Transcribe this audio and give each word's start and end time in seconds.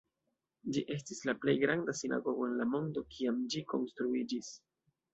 Ĝi 0.77 0.81
estis 0.95 1.21
la 1.31 1.35
plej 1.43 1.55
granda 1.65 1.95
sinagogo 2.01 2.49
en 2.49 2.59
la 2.63 2.69
mondo, 2.75 3.07
kiam 3.15 3.41
ĝi 3.55 3.67
konstruiĝis. 3.75 4.55